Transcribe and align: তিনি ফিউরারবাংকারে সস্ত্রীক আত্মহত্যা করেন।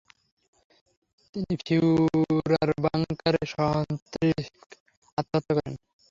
তিনি 1.35 1.53
ফিউরারবাংকারে 1.63 3.41
সস্ত্রীক 3.53 4.47
আত্মহত্যা 5.17 5.53
করেন। 5.57 5.73